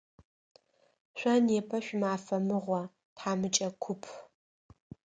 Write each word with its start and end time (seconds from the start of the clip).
Шъо 1.17 1.33
непэ 1.45 1.77
шъуимафэ 1.85 2.37
мыгъо, 2.47 2.81
тхьамыкӏэ 3.15 3.67
куп! 3.83 4.01